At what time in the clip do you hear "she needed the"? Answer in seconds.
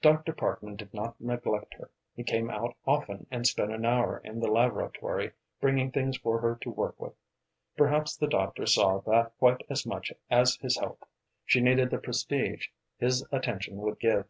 11.44-11.98